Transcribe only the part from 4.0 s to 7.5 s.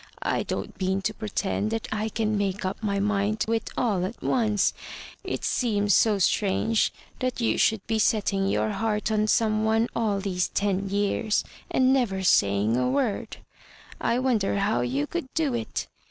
at once. It seems so strange that